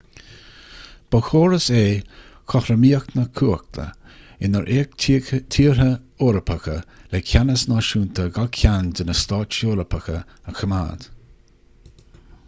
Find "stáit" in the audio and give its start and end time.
9.23-9.59